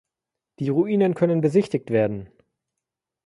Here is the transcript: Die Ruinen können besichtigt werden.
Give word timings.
Die 0.57 0.69
Ruinen 0.69 1.13
können 1.13 1.41
besichtigt 1.41 1.91
werden. 1.91 2.31